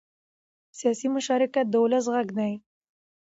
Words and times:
سیاسي 0.79 1.07
مشارکت 1.15 1.65
د 1.69 1.75
ولس 1.83 2.05
غږ 2.13 2.27
دی 2.37 2.53